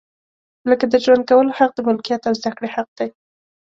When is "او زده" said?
2.27-2.51